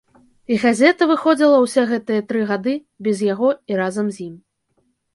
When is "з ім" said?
4.19-4.35